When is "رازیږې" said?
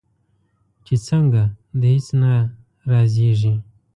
2.91-3.53